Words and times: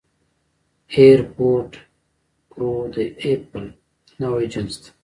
اېرفوډ 0.95 1.69
پرو 2.49 2.71
د 2.93 2.97
اېپل 3.21 3.63
نوی 4.21 4.45
جنس 4.53 4.73
دی 4.81 4.89